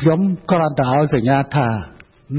[0.00, 1.68] ខ្ញុំគ្រាន់តែឲ្យសញ្ញាថា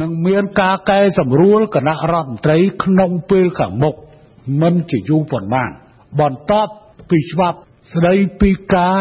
[0.02, 3.96] នឹងមានការកែសម្រួលគណៈរដ្ឋមន្ត្រីក្នុងពេលខាងមុខ
[4.62, 5.70] មិនជាយូរប៉ុន្មាន
[6.20, 6.72] បន្ទាប់
[7.10, 7.58] ពីច្បាប់
[7.94, 9.00] ស្ដីពីការ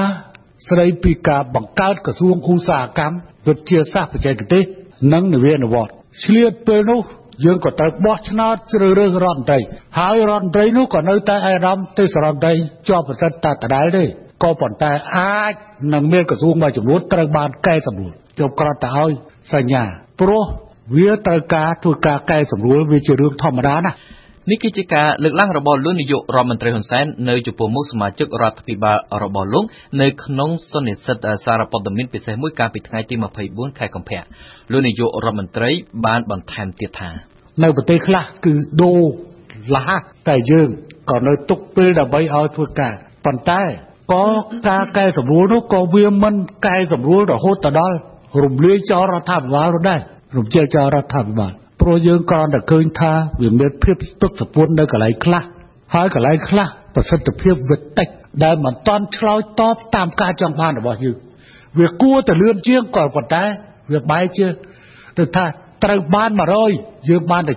[0.69, 3.17] ស្ដីពីការបង្កើតក្រសួងឧស្សាហកម្ម
[3.47, 4.65] វិទ្យាសាស្ត្របច្ចេកទេស
[5.13, 5.95] និងនវានុវត្តន៍
[6.25, 7.01] ឆ្លៀតពេលនោះ
[7.45, 9.59] យើងក៏ត្រូវបោះឆ្នោតជ្រើសរើសរដ្ឋមន្ត្រី
[9.99, 12.53] ហើយរដ្ឋមន្ត្រីនោះក៏នៅតែអារម្មណ៍ទេសរដ្ឋមន្ត្រី
[12.89, 14.05] ជាប់ប្រសិទ្ធតែដដែលទេ
[14.43, 15.55] ក៏ប៉ុន្តែអាច
[15.93, 19.11] នឹងមានក្រសួងមួយចំនួនត្រូវបានកែសម្រួល ខ្ញុំគ្រាន់តែឲ្យ
[19.53, 19.83] សញ្ញា
[20.21, 20.45] ព្រោះ
[20.97, 23.93] វាត្រូវការធ្វើការកែសម្រួលវាជារឿងធម្មតាណា
[24.51, 29.65] នេះគឺជាការលើកឡើងរបស់លោកនាយករដ្ឋមន្ត្រីហ៊ុនសែននៅចំពោះមុខសមាជិករដ្ឋាភិបាលរបស់លោក
[30.01, 33.15] នៅក្នុងសន្និសីទសារព័ត៌មានពិសេសមួយកាលពីថ្ងៃទី
[33.47, 34.23] 24ខែកុម្ភៈ
[34.73, 35.71] លោកនាយករដ្ឋមន្ត្រី
[36.07, 37.11] បានបន្ថែមទៀតថា
[37.63, 39.03] នៅប្រទេសខ្លះគឺដូរ
[39.75, 39.91] លះ
[40.29, 40.69] តែយើង
[41.11, 42.95] ក៏នៅទុកពេលដើម្បីឲ្យធ្វើការ
[43.25, 43.63] ប៉ុន្តែ
[44.13, 44.27] ក៏
[44.69, 46.35] ការកែសម្រួលនោះក៏វាមិន
[46.67, 47.97] កែសម្រួលរហូតទៅដល់
[48.45, 50.01] រំលាយចោលរដ្ឋាភិបាលនោះដែរ
[50.37, 55.43] រំជើចោលរដ្ឋាភិបាលព្រោះយើងគ្រាន់តែឃើញថាវាមានភាពស្ពឹកស្ពួននៅកន្លែងខ្លះ
[55.95, 58.09] ហើយកន្លែងខ្លះប្រសិទ្ធភាពវាតិច
[58.45, 61.17] ដែលមិនតាន់ឆ្លើយតបតាមការចង់បានរបស់យើង
[61.79, 63.45] វាគួរតែលឿនជាងក៏ប៉ុន្តែ
[63.93, 64.47] វាបែរជា
[65.19, 65.45] ទៅថា
[65.85, 66.31] ត្រូវបាន
[66.71, 67.55] 100យើងបានតែ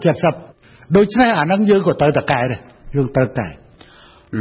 [0.48, 2.60] 70ដូច្នេះអានឹងយើងក៏ត្រូវតែកែដែរ
[2.96, 3.48] យើងត្រូវកែ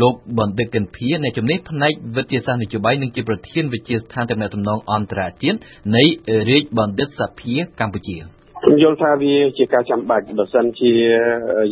[0.01, 5.59] លោកបណ្ឌិតកិនភៀអ្នកជំនាញផ្នែកវិទ្យាសាស្ត្រនយោបាយនិងជាប្រធានវិទ្យាស្ថានទំនាក់ទំនងអន្តរជាតិ
[5.97, 6.05] នៃ
[6.51, 8.19] រាជបណ្ឌិតសភាកម្ពុជា
[8.65, 10.93] ខ្ញុំយល់ថាវាជាការចាំបាច់បើសិនជា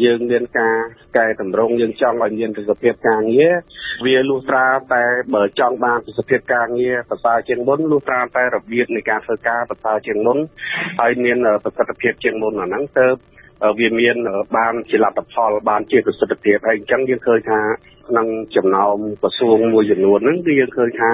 [0.04, 0.76] យើងមានការ
[1.16, 3.54] កែតម្រង់យើងចង់ឲ្យមានប្រសិទ្ធភាពការងារ
[4.06, 10.38] វាលុះត្រាតែបើចង់បានប្រសិទ្ធភាពការងារប្រសើរជាងមុនលុះត្រាតែរបៀបនៃការធ្វើការប្រសើរជាងមុន
[11.00, 13.06] ហើយមានប្រសិទ្ធភាពជាងមុនអាហ្នឹងទៅ
[13.78, 14.16] វាមាន
[14.56, 17.60] បានជាលទ្ធផលបានជាប្រសិទ្ធភាពហើយអញ្ចឹងយើងឃើញថា
[18.08, 21.12] ក្នុងចំណោមក្រសួងមួយចំនួនហ្នឹងគឺយើងឃើញថា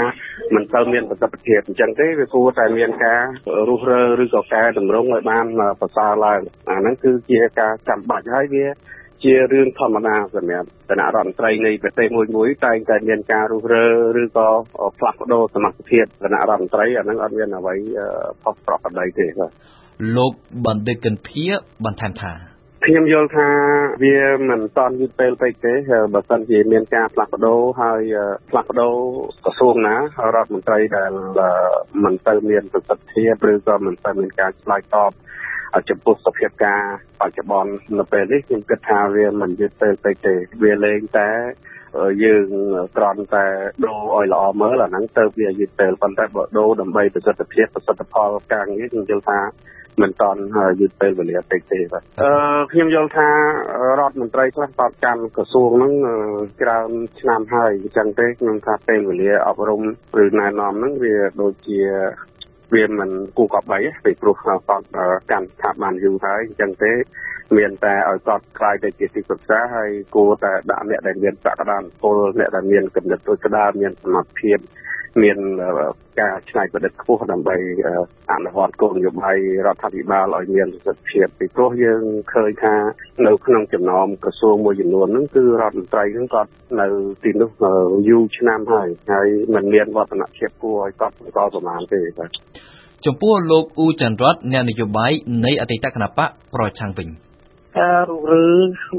[0.54, 3.22] មិនទៅមានប្រសិទ្ធភាពអញ្ចឹងទេវាគួរតែមានការ
[3.68, 5.46] រុះរើឬក៏កែតម្រង់ឲ្យបាន
[5.80, 8.66] ប្រសើរឡើងអាហ្នឹងគឺជាការចាំបាច់ហើយវា
[9.24, 13.86] ជារឿងធម្មតាសម្រាប់គណៈរដ្ឋមន្ត្រីនៃប្រទេសមួយមួយតែងតែមានការរុះរើ
[14.22, 14.48] ឬក៏
[14.98, 17.74] ផ្លាស់ប្ដូរសមត្ថភាពគណៈរដ្ឋមន្ត្រីអាហ្នឹងអត់មានអ្វី
[18.42, 19.50] ផុសប្រក្រតីទេបាទ
[20.16, 20.32] លោក
[20.66, 21.44] បណ្ឌិតកិនភៀ
[21.84, 22.53] បន្ថែមថា
[22.86, 23.48] ខ្ញុំយល់ថា
[24.02, 24.16] វា
[24.48, 25.74] មិនតាន់យឺតពេលពេកទេ
[26.14, 28.00] បើសិនជាមានការផ្លាស់ប្ដូរហើយ
[28.50, 28.94] ផ្លាស់ប្ដូរ
[29.44, 29.96] ក្រសួងណា
[30.34, 31.12] រដ្ឋមន្ត្រីដែល
[32.04, 35.10] មិនទៅមានប្រសិទ្ធភាពឬក៏មិនទៅមានការឆ្លើយតប
[35.88, 36.82] ចំពោះសភាពការ
[37.20, 41.30] បច្ចុប្បន្ននៅពេលនេះខ្ញុំគិតថាវាមិនយឺតពេលពេកទេវាលែងតែ
[42.24, 42.48] យើង
[42.96, 43.46] ត្រង់តែ
[43.84, 49.40] ដូរឲ្យល្អមើលអាហ្នឹងទៅវាយឺតពេលប៉ុន្តែបើដូរដើម្បីប្រសិទ្ធភាពប្រសិទ្ធផលការងារខ្ញុំយល់ថា
[50.02, 50.40] មិនតន់
[50.80, 52.30] យឺតពេលវេលាពេកទេបាទអឺ
[52.72, 53.28] ខ្ញុំយល់ថា
[54.00, 55.92] រដ្ឋមន្ត្រីខ្លះតបកម្មក្រសួងហ្នឹង
[56.62, 56.90] ច្រើន
[57.20, 59.82] ឆ្នាំហើយអញ្ចឹងទេខ្ញុំថាពេលវេលាអប់រំ
[60.24, 61.80] ឬណែនាំហ្នឹងវាដូចជា
[62.74, 64.62] វាមិនគូកប់បីពីព្រោះគាត់
[65.30, 66.92] កាន់ស្ថាប័នយូរហើយអញ្ចឹងទេ
[67.56, 74.58] មានតែឲ្យគាត់ខ្លាយទៅជាទីប្រឹក្សាហើយគួរតែដាក់អ្នកដែលមានសក្តានុពលអ្នកដែលមានគំនិតដូចក្តារមានសមត្ថភាព
[75.22, 75.38] មាន
[76.20, 77.56] ការច្នៃប្រឌិតខ្ពស់ដើម្បី
[78.32, 79.36] អនុវត្តគោលនយោបាយ
[79.66, 82.02] រដ្ឋាភិបាលឲ្យមានប្រសិទ្ធភាពពីព្រោះយើង
[82.32, 82.74] ឃើញថា
[83.26, 86.86] នៅក្នុងចំណោមក្រសួងមួយចំនួនហ្នឹងគឺរដ្ឋមន្ត្រីហ្នឹងគាត់នៅ
[87.24, 87.50] ទីនោះ
[88.08, 92.30] យូរឆ្នាំហើយហើយมันមានវឌ្ឍនភាពគួរឲ្យកត់សម្គាល់ប្រមាណទេបាទ
[93.06, 95.12] ចំពោះលោកអ៊ូចន្ទរតអ្នកនយោបាយ
[95.44, 97.08] នៃអតីតគណបកប្រឆាំងវិញ
[97.78, 98.48] ការរុះរើ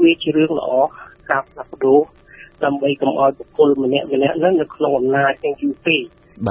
[0.02, 0.70] វាជារឿងល្អ
[1.30, 2.00] ការផ្លាស់ប្ដូរ
[2.64, 6.02] ដើម្បីកុំឲ្យបុគ្គលម្នាក់ម្នាក់ហ្នឹងនៅក្នុងអំណាចទាំងយូរពេក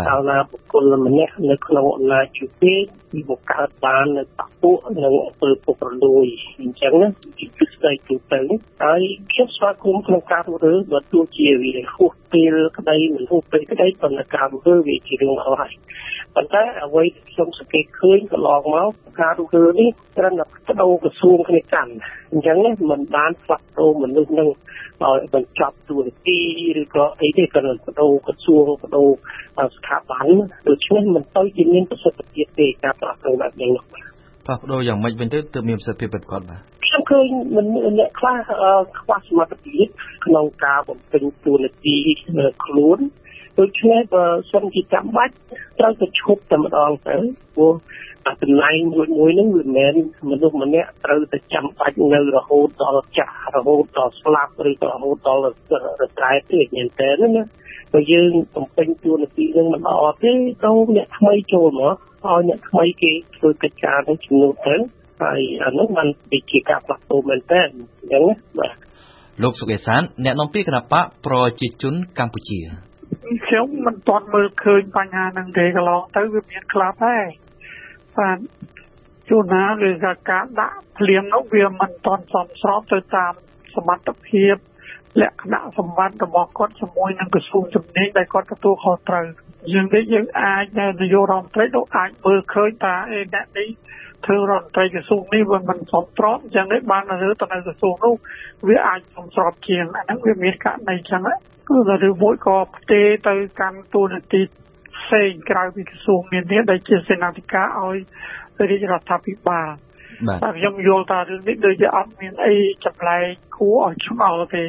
[0.10, 6.26] កាលណាបុគ្គលម្នាក់នៅក្នុងអំណាចយូរពេកវាបង្កើតបាននៅបពួកនិងអំពើពុករលួយ
[6.62, 7.08] អញ្ចឹងណា
[7.40, 8.40] ជាទស្សនវិជ្ជាទូទៅ
[8.84, 9.02] ហើយ
[9.32, 15.74] ខ្ញុំស្វាគមន៍ក្នុងការធ្វើបើទោះជាវាហួសពេលក្តីមិនហួសពេលក្តីប៉ុន្តែការធ្វើវាជារឿងល្អហើយ
[16.36, 18.92] ប៉ុន្តែអ្វីដែលខ្ញុំសង្កេតឃើញកន្លងមក
[19.22, 21.92] ការធ្វើនេះត្រឹមតែបដូរក្រសួងគ្នាកាន់
[22.34, 24.50] អញ្ចឹងណាมันបានផ្លាស់ប្ដូរមនុស្សនឹង
[25.04, 26.38] ឲ្យបញ្ចប់ទួនាទី
[26.82, 29.10] ឬក៏អីទេក៏បដូរក្រសួងបដូរ
[29.78, 30.28] ស្ថាប័ន
[30.68, 37.26] ដូច្នេះមិនទៅជាមានប្រសិទ្ធភាពទេការផ្លាស់ប្ដូរបែបនេះនោះផ្លាស់ប្ដូរយ៉ាងម៉េចវិញទៅទើបមានប្រសិទ្ធភាពពិតប្រាកដបាទខ្ញុំឃើញ
[37.56, 37.66] មិន
[38.00, 38.38] អ្នកខ្លះ
[39.00, 39.88] ខ្វះសមត្ថភាព
[40.26, 41.98] ក្នុងការបំពេញតួនាទី
[42.66, 43.00] ខ្លួន
[43.60, 45.34] ដូច្នេះបើសិនជាចាំបាច់
[45.80, 47.16] ត្រូវទៅឈប់តែម្ដងទៅ
[47.56, 47.74] ព្រោះ
[48.28, 49.94] អាកន្លែងមួយមួយហ្នឹងវាមិនមែន
[50.30, 55.48] មនុស្សម្នាក់ត្រូវតែចាំបាច់នៅរហូតដល់ចាស់រហូតដល់ស្លាប់ឬក៏រហូតដល់រ
[56.18, 57.44] ត្រែទេមែនតើណា
[57.94, 60.32] បើយើងបំពេញតួនាទីនឹងមិនល្អទេ
[60.66, 64.76] ទៅអ្នកថ្មីចូលមកឲ្យអ្នកថ្មីគេធ្វើកិច្ចការនឹងជំនួសទៅ
[65.22, 68.24] ហើយអានោះมันវាជាការផ្លាស់ប្ដូរមែនតើអញ្ចឹង
[68.60, 68.76] បាទ
[69.44, 72.60] លោកសុកេសានអ្នកនាំពាក្យគណៈបកប្រជាជនកម្ពុជា
[73.26, 77.26] ខ្ញុំមិនទាន់មើលឃើញបញ្ហាហ្នឹងទេកន្លងទៅវាមានខ្លះដែរ
[78.18, 78.38] បាទ
[79.30, 83.34] ជួនណាឬក៏ការដាក់ភ្លៀងនោះវាមិនទាន់សមស្របទៅតាម
[83.76, 84.56] សមត្ថភាព
[85.22, 89.26] លក្ខណៈសម្បត្តិរបស់គាត់ជាមួយនឹងក្រសួងជំនាញដែលគាត់ទទួលខុសត្រូវ
[89.74, 93.70] យើងនេះយើងអាចនាយករដ្ឋមន្ត្រីនោះអាចមើលឃើញថាអេអ្នកនេះ
[94.26, 98.16] ធ្វើរដ្ឋមន្ត្រីក្រសួងនេះវាមិនសមស្របអញ្ចឹងនេះបានរើទៅនៅក្រសួងនោះ
[98.68, 101.22] វាអាចសមស្របជាងអាហ្នឹងវាមានករណីអញ្ចឹង
[101.70, 101.78] គឺ
[102.08, 104.42] ឬមួយក៏ផ្ទេទៅកាន់ទូនាទី
[104.98, 107.98] ផ្សេងក្រៅពីក្រសួងមាននេះដែលជាសេនាធិការឲ្យ
[108.70, 109.70] រាជរដ្ឋាភិបាល
[110.28, 112.56] បាទខ្ញុំយល់ថារឿងនេះដូចជាអត់មានអី
[112.86, 113.26] ចម្លែក
[113.58, 114.64] គួរឲ្យឆ្ងល់ទេ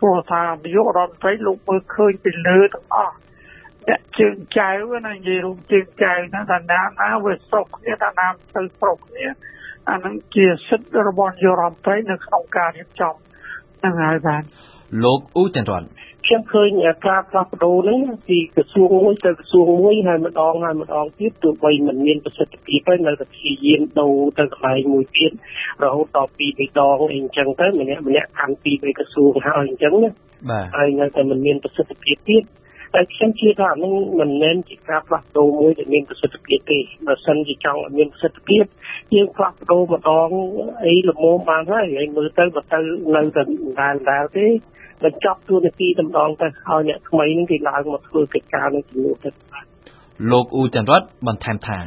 [0.00, 3.16] ព្រោះថានាយករដ្ឋមន្ត្រីលោកមើលឃើញពីលើទាំងអស់
[3.88, 4.70] អ្នកជើងចៅ
[5.06, 9.26] ណានិយាយរួមជើងចៅណាតាណាណាវាស្រុកគ្នាតាណាទៅស្រុកគ្នា
[9.90, 14.42] អានឹងជាសិទ្ធិរបស់នាយករដ្ឋមន្ត្រីនៅក្នុងការរៀបចំហ្នឹងហើយបាទ
[15.04, 15.84] លោកអ៊ូចន្ទរត
[16.26, 16.68] ខ្ញុំឃើញ
[17.06, 25.30] ការផ្លាស់ប្ដូរហ្នឹងពីក្រសួងមួយទៅក្រសួងមួយហើយម្ដងហើយម្ដងទៀតទោះបីមិនមានប្រសិទ្ធភាពទេនៅតែព្យាយាមដូរទៅកន្លែងមួយទៀត
[25.84, 30.10] រហូតដល់ពីរដងអីអញ្ចឹងទៅម្នាក់ម្នាក់កាន់ពីរបីក្រសួងហើយអញ្ចឹងណា
[30.50, 32.44] បាទហើយនៅតែមិនមានប្រសិទ្ធភាពទៀត
[32.94, 38.64] តែខ្ញុំជឿថានឹងមិនមែនជាការផ្លាស់ប្ដូរមួយដែលមានប្រសិទ្ធភាពទេបើសិនជាចង់ឲ្យមានប្រសិទ្ធភាព
[39.14, 40.28] យើងផ្លាស់ប្ដូរម្ដង
[40.84, 42.80] អីល្មមបានហើយហើយមើលទៅបើទៅ
[43.16, 43.42] នៅតែ
[43.80, 44.46] ដែរដែរទេ
[45.04, 49.30] បញ្ចប់ទួនាទីតម្ដងទៅឲ្យអ្នកថ្មីនឹងគេឡើងមកធ្វើកិច្ចការនឹងជំនួសទៅ
[50.30, 51.78] លោកអ៊ូចន្ទរតបន្ថែមថា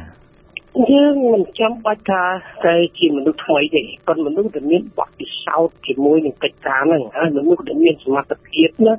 [0.86, 2.22] យើងមិនចាំបាច់ថា
[2.64, 8.94] តែជាមនុស្សថ្មីទេប៉ុន្តែមនុស្សដែលមានបទពិសោធន៍ជាមួយនឹងកិច្ចការហ្នឹងហើយមនុស្សដែលមានសមត្ថភាពណា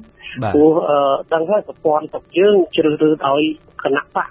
[0.54, 0.74] ព្រោះ
[1.34, 3.42] ដឹងហើយប្រព័ន្ធរបស់យើងជ្រើសរើសដោយ
[3.84, 4.30] គណៈបក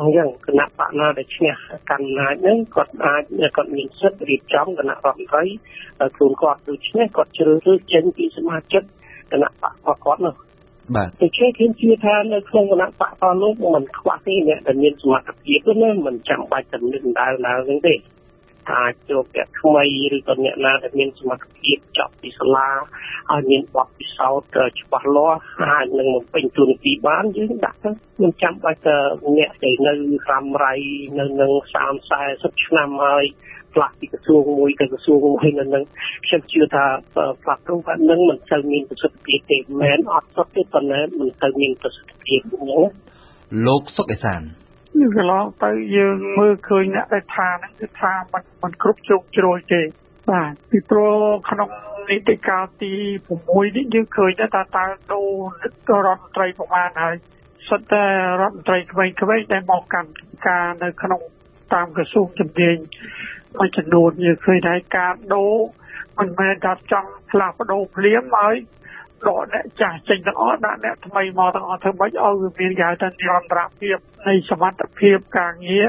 [0.00, 1.54] អញ្ចឹងគណៈបកណាដែលឈ្នះ
[1.90, 3.22] កាន់អំណាចហ្នឹងគាត់អាច
[3.56, 5.44] គាត់មានសិទ្ធិរៀបចំគណៈរដ្ឋមន្ត្រី
[6.16, 8.82] ខ្លួនគាត់ដូចឈ្នះគាត់ជ្រើសរើសចេញពីសមាជិក
[9.32, 10.34] គណៈបករបស់គាត់នោះ
[10.94, 17.94] បាទតែគេខ្ញុំជឿថានៅក្នុងគណៈបកតលោកមិនខ្វះទេអ្នកដែលមានសមត្ថភាពទេណាមិនចាំបាច់តែនឹងដើរដើរហ្នឹងទេ
[18.72, 19.84] អាចចូលអ្នកថ្មី
[20.16, 22.68] ឬក៏អ្នកណាដែលមានសមត្ថភាពចប់ពីសាលា
[23.32, 24.46] ឲ្យមានបទពិសោធន៍
[24.80, 25.38] ច្បាស់លាស់
[25.70, 27.90] អាចនឹងបំពេញទូនាទីបានយើងដាក់ទៅ
[28.22, 28.96] មិនចាំបាច់តែ
[29.38, 29.94] អ្នកដែលនៅ
[30.30, 30.74] រ៉ាំរៃ
[31.18, 33.24] នៅនឹង30 40ឆ្នាំហើយ
[33.75, 35.83] ផ្លាស់ពីក្រសួងមួយទៅក្រសួងមួយនៅនឹង
[36.25, 36.85] ខ្ញុំជឿថា
[37.43, 42.83] ផ្លាស់ប្ដូរបែបហ្នឹងមិនសូវមានប្រសិទ្ធភាពទេមិនមែនអត់សុទ្ធទេប៉ុន្តែមិនសូវមានប្រសិទ្ធភាពអញ្ចឹង
[43.67, 44.41] លោកសុកអេសាន
[45.17, 49.81] កន្លងទៅយើងមើលឃើញអ្នកដែលថាហ្នឹងគឺថាมันมันគ្រប់ជ្រុងជ្រោយទេ
[50.29, 51.15] បាទពីព្រោះ
[51.49, 51.69] ក្នុង
[52.09, 52.93] នីតិកាលទី
[53.33, 55.21] 6នេះយើងឃើញថាតើតើដូ
[55.97, 57.15] ររដ្ឋមន្ត្រីប្រមាណហើយ
[57.67, 58.03] សុទ្ធតែ
[58.41, 60.09] រដ្ឋមន្ត្រីក្មេងៗដែលមកកាន់
[60.47, 61.21] ការនៅក្នុង
[61.73, 62.77] តាមក្រសួងជំនាញ
[63.58, 65.54] មួយចំនួនយើងឃើញថាការដូរ
[66.18, 68.56] មិនមែនថាចង់ផ្លាស់ប្ដូរភ្លាមហើយ
[69.26, 73.96] ដកអ្នកចាស់ចេញទាំងអស់ដាក់អ្នកថ្មីមកទាំងអស់ធ្វើម៉េចឲ្យវាមានគេហៅថានិរន្តរភាព
[74.28, 75.86] នៃសមត្ថភាពការងារ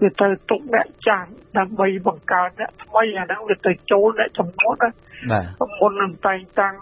[0.00, 4.90] វាទៅទុកអ្នកចាស់ដើម្បីបង្កើតអ្នកថ្មីអាហ្នឹងវាទៅចូលអ្នកចំនួនណា
[5.32, 6.74] បាទមុននឹងតែងតាំង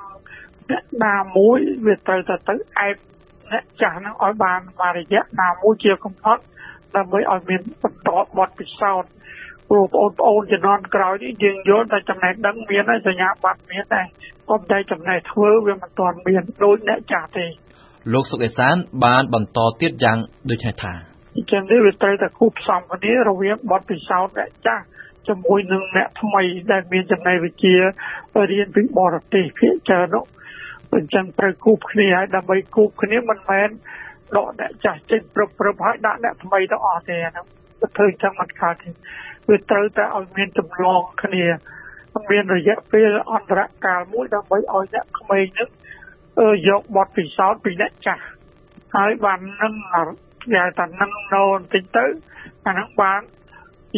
[0.70, 2.96] អ្នកណាមួយវាទៅទៅទៅអែប
[3.52, 6.42] អ្នកចាស់ហ្នឹងឲ្យបានមួយរយៈណាមួយជាកំណត់
[6.96, 9.10] ដើម្បីឲ្យមានបន្តបទពិសោធន៍
[9.72, 14.06] ព្រោះបងប្អូនជំនាន់ក្រោយនេះយើងយល់តែចំណេះដឹងមានហើយសញ្ញាបត្រមានដែរ
[14.48, 17.46] ប៉ុន្តែចំណេះធ្វើវាមិនទាន់មានដូចអ្នកចាស់ទេ
[18.12, 18.74] លោកសុកអេសាន
[19.04, 20.18] បានបន្តទៀតយ៉ាង
[20.50, 20.92] ដូចនេះថា
[21.36, 24.84] អញ្ចឹងនេះវាត្រូវតែគូផ្សំគ្នារវាងបទពិសោធន៍អ្នកចាស់
[25.28, 26.42] ជាមួយនឹងអ្នកថ្មី
[26.72, 27.74] ដែលមានចំណេះវិជ្ជា
[28.52, 30.24] រៀនពីបរទេសភាគច្រើននោះ
[30.94, 33.68] អញ្ចឹងត្រូវគូគ្នាហើយដើម្បីគូគ្នាមិនមែន
[34.36, 37.46] ដកអ្នកចាស់ចេញព្រឹបព្រឹបហើយដាក់អ្នកថ្មីទៅអស់ទេហ្នឹង
[37.96, 38.88] ធ្វើអញ្ចឹងមិនកើតទេ
[39.48, 41.44] វាត្រូវតែឲ្យមានចម្លងគ្នា
[42.30, 45.68] មានរយៈពេលអន្តរកាលមួយដើម្បីឲ្យអ្នកក្មេងនឹង
[46.68, 48.24] យកបទពិសោធន៍ពីអ្នកចាស់
[48.96, 49.74] ហើយបាននឹង
[50.52, 52.04] គេថានឹងនៅបន្តិចទៅ
[52.66, 53.20] អានឹងបាន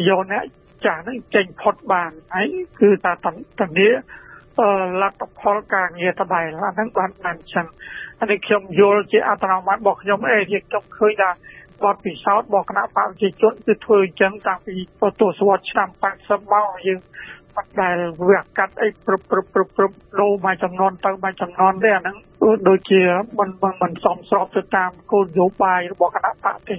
[0.08, 0.44] យកអ្នក
[0.86, 2.46] ចាស់នឹងចេញផុតបានហើយ
[2.80, 3.26] គឺថាត
[3.78, 3.88] នី
[5.02, 7.66] លទ្ធផលការងារតបែអាហ្នឹងបានបានចឹង
[8.20, 11.30] អានេះខ្ញុំយល់ជាអត្តនោម័តរបស់ខ្ញុំអេជាខ្ញុំឃើញថា
[11.82, 14.74] បទពិសោធន៍របស់គណៈបព្វជិជនគឺធ្វើអញ្ចឹងតាំងពី
[15.20, 15.88] ទសវត្សរ៍ឆ្នាំ
[16.20, 17.00] 80មកយើង
[17.54, 17.96] បាត់ដែល
[18.28, 22.16] វាកាត់អីព្រឹបព្រឹបព្រឹបព្រឹបដូរមួយចំនួនទៅមួយចំនួនទេអាហ្នឹង
[22.68, 23.02] ដូចជា
[23.38, 23.50] មិន
[23.82, 26.76] មិនសមស្របទៅតាមគោលនយោបាយរបស់គណៈបព្វទេ